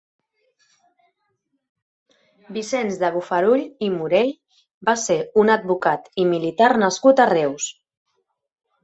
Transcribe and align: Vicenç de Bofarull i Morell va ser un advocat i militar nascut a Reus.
Vicenç 2.55 2.97
de 3.03 3.11
Bofarull 3.17 3.65
i 3.89 3.89
Morell 3.97 4.31
va 4.89 4.95
ser 5.03 5.19
un 5.43 5.53
advocat 5.57 6.09
i 6.25 6.27
militar 6.31 6.71
nascut 6.87 7.23
a 7.27 7.29
Reus. 7.33 7.69